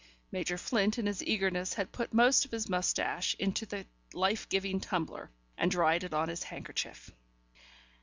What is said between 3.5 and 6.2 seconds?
the life giving tumbler, and dried it